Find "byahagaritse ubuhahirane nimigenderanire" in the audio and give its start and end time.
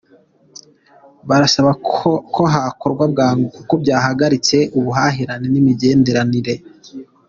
3.83-6.53